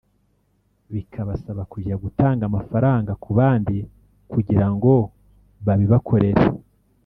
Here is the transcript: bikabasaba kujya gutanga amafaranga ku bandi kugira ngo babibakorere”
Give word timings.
bikabasaba 0.93 1.61
kujya 1.71 1.95
gutanga 2.03 2.43
amafaranga 2.49 3.11
ku 3.23 3.29
bandi 3.39 3.77
kugira 4.31 4.67
ngo 4.73 4.93
babibakorere” 5.65 6.43